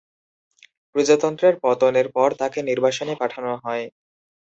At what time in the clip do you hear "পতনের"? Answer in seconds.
1.63-2.07